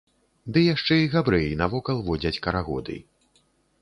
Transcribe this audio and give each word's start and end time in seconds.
Ды 0.53 0.61
яшчэ 0.75 0.95
і 1.01 1.11
габрэі 1.15 1.53
навокал 1.61 2.01
водзяць 2.07 2.41
карагоды! 2.47 2.97